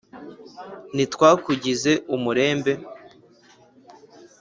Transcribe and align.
ntitwakugize 0.95 1.91
umurembe 2.15 2.73